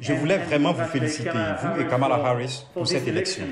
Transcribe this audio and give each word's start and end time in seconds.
Je 0.00 0.12
voulais 0.14 0.38
vraiment 0.38 0.72
vous 0.72 0.84
féliciter, 0.84 1.30
vous 1.30 1.80
et 1.80 1.86
Kamala 1.86 2.16
Harris, 2.16 2.64
pour 2.74 2.86
cette 2.86 3.06
élection. 3.06 3.44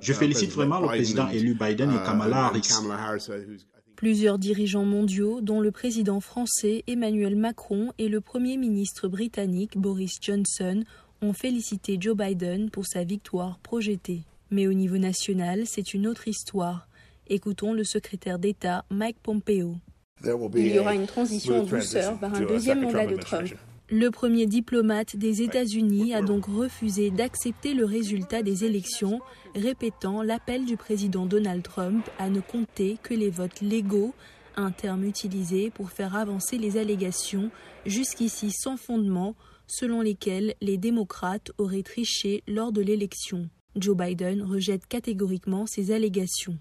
Je 0.00 0.12
félicite 0.12 0.52
vraiment 0.52 0.80
le 0.80 0.86
président 0.86 1.28
élu 1.28 1.54
Biden 1.54 1.90
et 1.92 2.06
Kamala 2.06 2.46
Harris. 2.46 3.66
Plusieurs 3.96 4.38
dirigeants 4.38 4.86
mondiaux, 4.86 5.42
dont 5.42 5.60
le 5.60 5.70
président 5.70 6.20
français 6.20 6.84
Emmanuel 6.86 7.36
Macron 7.36 7.92
et 7.98 8.08
le 8.08 8.22
premier 8.22 8.56
ministre 8.56 9.08
britannique 9.08 9.76
Boris 9.76 10.16
Johnson, 10.22 10.84
ont 11.20 11.34
félicité 11.34 11.98
Joe 12.00 12.16
Biden 12.16 12.70
pour 12.70 12.86
sa 12.86 13.04
victoire 13.04 13.58
projetée. 13.58 14.22
Mais 14.50 14.66
au 14.66 14.72
niveau 14.72 14.96
national, 14.96 15.64
c'est 15.66 15.92
une 15.92 16.06
autre 16.06 16.28
histoire. 16.28 16.88
Écoutons 17.28 17.74
le 17.74 17.84
secrétaire 17.84 18.38
d'État 18.38 18.86
Mike 18.90 19.18
Pompeo. 19.22 19.76
Il 20.24 20.74
y 20.74 20.78
aura 20.78 20.94
une 20.94 21.06
transition 21.06 21.60
en 21.60 21.64
douceur 21.64 22.16
vers 22.16 22.34
un 22.34 22.40
deuxième 22.40 22.82
mandat 22.82 23.06
de 23.06 23.16
Trump. 23.16 23.54
Le 23.92 24.10
premier 24.10 24.46
diplomate 24.46 25.16
des 25.16 25.42
États-Unis 25.42 26.14
a 26.14 26.22
donc 26.22 26.46
refusé 26.46 27.10
d'accepter 27.10 27.74
le 27.74 27.84
résultat 27.84 28.42
des 28.42 28.64
élections, 28.64 29.20
répétant 29.56 30.22
l'appel 30.22 30.64
du 30.64 30.76
président 30.76 31.26
Donald 31.26 31.64
Trump 31.64 32.08
à 32.18 32.30
ne 32.30 32.40
compter 32.40 32.98
que 33.02 33.14
les 33.14 33.30
votes 33.30 33.60
légaux, 33.62 34.14
un 34.54 34.70
terme 34.70 35.04
utilisé 35.04 35.70
pour 35.70 35.90
faire 35.90 36.14
avancer 36.14 36.56
les 36.56 36.76
allégations, 36.76 37.50
jusqu'ici 37.84 38.52
sans 38.52 38.76
fondement, 38.76 39.34
selon 39.66 40.02
lesquelles 40.02 40.54
les 40.60 40.76
démocrates 40.76 41.50
auraient 41.58 41.82
triché 41.82 42.44
lors 42.46 42.70
de 42.70 42.82
l'élection. 42.82 43.48
Joe 43.74 43.96
Biden 43.96 44.42
rejette 44.42 44.86
catégoriquement 44.86 45.66
ces 45.66 45.90
allégations. 45.90 46.58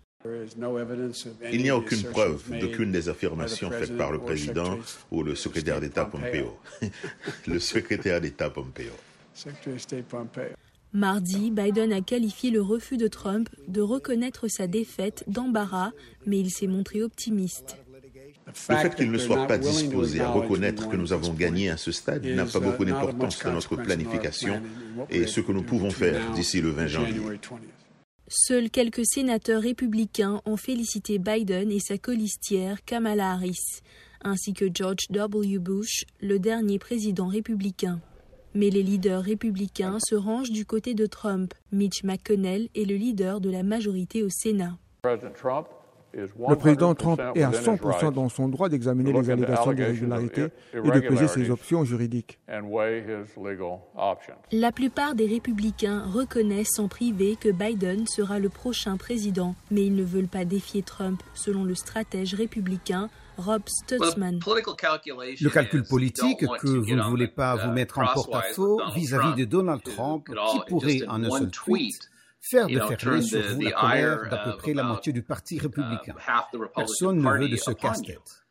Il 1.54 1.62
n'y 1.62 1.70
a 1.70 1.78
aucune 1.78 2.04
preuve 2.04 2.44
d'aucune 2.60 2.92
des 2.92 3.08
affirmations 3.08 3.72
faites 3.72 3.96
par 3.96 4.12
le 4.12 4.20
président 4.20 4.78
ou 5.12 5.24
le 5.24 5.34
secrétaire 5.34 5.80
d'État 5.80 6.04
Pompeo. 6.04 6.60
le 7.48 7.58
secrétaire 7.60 8.20
d'État 8.20 8.50
Pompeo. 8.50 8.92
Mardi, 10.92 11.52
Biden 11.52 11.94
a 11.94 12.02
qualifié 12.02 12.52
le 12.52 12.62
refus 12.62 12.98
de 12.98 13.08
Trump 13.08 13.48
de 13.70 13.80
reconnaître 13.80 14.50
sa 14.50 14.68
défaite 14.68 15.24
d'embarras, 15.28 15.92
mais 16.26 16.40
il 16.40 16.52
s'est 16.52 16.68
montré 16.68 17.02
optimiste. 17.02 17.78
Le 18.48 18.76
fait 18.76 18.96
qu'il 18.96 19.12
ne 19.12 19.18
soit 19.18 19.48
pas 19.48 19.58
disposé 19.58 20.20
à 20.20 20.32
reconnaître 20.32 20.90
que 20.90 20.98
nous 20.98 21.14
avons 21.14 21.34
gagné 21.34 21.70
à 21.70 21.78
ce 21.78 21.94
stade 21.94 22.26
n'a 22.26 22.46
pas 22.46 22.60
beaucoup 22.60 22.84
d'importance 22.84 23.42
dans 23.42 23.54
notre 23.54 23.78
planification 23.78 24.62
et 25.10 25.28
ce 25.28 25.40
que 25.40 25.54
nous 25.54 25.64
pouvons 25.64 25.92
faire 25.92 26.32
d'ici 26.32 26.60
le 26.60 26.72
20 26.72 26.88
janvier. 26.88 27.22
Seuls 28.32 28.70
quelques 28.70 29.08
sénateurs 29.08 29.64
républicains 29.64 30.40
ont 30.46 30.56
félicité 30.56 31.18
Biden 31.18 31.72
et 31.72 31.80
sa 31.80 31.98
colistière 31.98 32.86
Kamala 32.86 33.32
Harris, 33.32 33.82
ainsi 34.22 34.54
que 34.54 34.66
George 34.72 35.08
W. 35.10 35.58
Bush, 35.58 36.06
le 36.22 36.38
dernier 36.38 36.78
président 36.78 37.26
républicain. 37.26 38.00
Mais 38.54 38.70
les 38.70 38.84
leaders 38.84 39.24
républicains 39.24 39.98
se 40.08 40.14
rangent 40.14 40.52
du 40.52 40.64
côté 40.64 40.94
de 40.94 41.08
Trump. 41.08 41.56
Mitch 41.72 42.04
McConnell 42.04 42.70
est 42.76 42.86
le 42.86 42.98
leader 42.98 43.42
de 43.42 43.50
la 43.50 43.64
majorité 43.64 44.22
au 44.22 44.30
Sénat. 44.30 44.78
Le 46.14 46.56
président 46.56 46.96
Trump 46.96 47.22
est 47.36 47.44
à 47.44 47.52
100% 47.52 48.14
dans 48.14 48.30
son 48.30 48.50
droit 48.50 48.70
d'examiner 48.70 49.14
les 49.14 49.30
allégations 49.30 49.74
d'irrégularité 49.74 50.48
et 50.74 50.90
de 50.90 51.00
peser 51.00 51.28
ses 51.28 51.50
options 51.50 51.84
juridiques. 51.86 52.40
La 54.52 54.72
plupart 54.72 55.16
des 55.16 55.28
républicains 55.28 56.04
reconnaissent 56.06 56.80
en 56.80 56.88
privé 56.88 57.38
que 57.40 57.50
Biden 57.50 58.08
sera 58.08 58.40
le 58.40 58.50
prochain 58.50 58.98
président, 58.98 59.56
mais 59.72 59.86
ils 59.86 59.96
ne 59.96 60.04
veulent 60.04 60.28
pas 60.28 60.46
défier 60.46 60.82
Trump, 60.82 61.22
selon 61.34 61.64
le 61.64 61.76
stratège 61.76 62.34
républicain 62.34 63.10
Rob 63.38 63.62
Stutzman. 63.68 64.40
Le 64.46 65.50
calcul 65.50 65.84
politique 65.84 66.46
que 66.60 66.68
vous 66.68 66.96
ne 66.96 67.04
voulez 67.04 67.28
pas 67.28 67.56
vous 67.56 67.72
mettre 67.72 68.00
en 68.00 68.08
porte-à-faux 68.14 68.82
vis-à-vis 68.96 69.36
de 69.36 69.46
Donald 69.46 69.82
Trump, 69.84 70.28
qui 70.52 70.60
pourrait 70.68 71.02
en 71.08 71.24
un 71.24 71.30
seul 71.30 71.52
tweet 71.52 72.10
faire 72.42 72.68
déferler 72.68 73.22
sur 73.22 73.42
vous 73.42 73.62
la 73.62 73.72
colère 73.72 74.30
d'à 74.30 74.38
peu 74.38 74.58
près 74.58 74.74
la 74.74 74.84
moitié 74.84 75.14
du 75.14 75.22
Parti 75.22 75.58
uh, 75.58 75.62
républicain. 75.62 76.16
Personne 76.76 77.22
ne 77.22 77.38
veut 77.38 77.50
de 77.50 77.56
ce 77.56 77.72
casse-tête. 77.72 78.42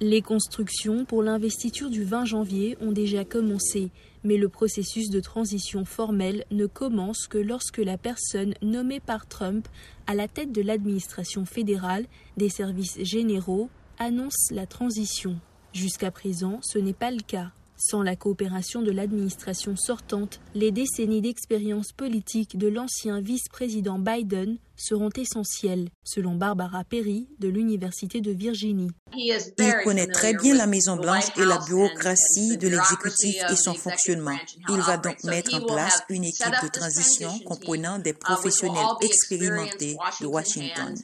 Les 0.00 0.22
constructions 0.22 1.04
pour 1.04 1.24
l'investiture 1.24 1.90
du 1.90 2.04
20 2.04 2.24
janvier 2.24 2.78
ont 2.80 2.92
déjà 2.92 3.24
commencé, 3.24 3.90
mais 4.22 4.36
le 4.36 4.48
processus 4.48 5.10
de 5.10 5.18
transition 5.18 5.84
formelle 5.84 6.44
ne 6.52 6.66
commence 6.66 7.26
que 7.26 7.38
lorsque 7.38 7.78
la 7.78 7.98
personne 7.98 8.54
nommée 8.62 9.00
par 9.00 9.26
Trump 9.26 9.66
à 10.06 10.14
la 10.14 10.28
tête 10.28 10.52
de 10.52 10.62
l'administration 10.62 11.44
fédérale 11.44 12.06
des 12.36 12.48
services 12.48 13.02
généraux 13.02 13.70
annonce 13.98 14.52
la 14.52 14.66
transition. 14.66 15.40
Jusqu'à 15.72 16.12
présent, 16.12 16.60
ce 16.62 16.78
n'est 16.78 16.92
pas 16.92 17.10
le 17.10 17.20
cas. 17.20 17.50
Sans 17.80 18.02
la 18.02 18.16
coopération 18.16 18.82
de 18.82 18.90
l'administration 18.90 19.76
sortante, 19.76 20.40
les 20.54 20.72
décennies 20.72 21.22
d'expérience 21.22 21.92
politique 21.92 22.58
de 22.58 22.66
l'ancien 22.66 23.20
vice-président 23.20 24.00
Biden 24.00 24.58
seront 24.74 25.10
essentielles, 25.16 25.88
selon 26.02 26.34
Barbara 26.34 26.82
Perry 26.82 27.28
de 27.38 27.46
l'Université 27.46 28.20
de 28.20 28.32
Virginie. 28.32 28.90
Il 29.16 29.74
connaît 29.84 30.08
très 30.08 30.34
bien 30.34 30.56
la 30.56 30.66
Maison-Blanche 30.66 31.26
et 31.36 31.44
la 31.44 31.58
bureaucratie 31.58 32.58
de 32.58 32.66
l'exécutif 32.66 33.36
et 33.48 33.56
son 33.56 33.74
fonctionnement. 33.74 34.38
Il 34.68 34.80
va 34.80 34.96
donc 34.96 35.22
mettre 35.22 35.54
en 35.54 35.64
place 35.64 36.02
une 36.08 36.24
équipe 36.24 36.54
de 36.60 36.68
transition 36.68 37.38
comprenant 37.46 38.00
des 38.00 38.12
professionnels 38.12 38.86
expérimentés 39.02 39.96
de 40.20 40.26
Washington. 40.26 40.96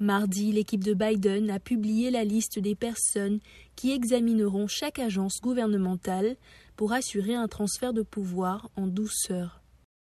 Mardi, 0.00 0.52
l'équipe 0.52 0.84
de 0.84 0.94
Biden 0.94 1.50
a 1.50 1.58
publié 1.58 2.12
la 2.12 2.22
liste 2.22 2.60
des 2.60 2.76
personnes 2.76 3.40
qui 3.74 3.90
examineront 3.90 4.68
chaque 4.68 5.00
agence 5.00 5.40
gouvernementale 5.42 6.36
pour 6.76 6.92
assurer 6.92 7.34
un 7.34 7.48
transfert 7.48 7.92
de 7.92 8.02
pouvoir 8.02 8.70
en 8.76 8.86
douceur. 8.86 9.57